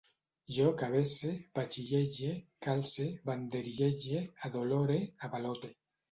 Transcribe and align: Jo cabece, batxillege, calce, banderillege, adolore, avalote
Jo 0.53 0.69
cabece, 0.77 1.27
batxillege, 1.57 2.31
calce, 2.67 3.05
banderillege, 3.29 4.17
adolore, 4.49 4.97
avalote 5.29 5.71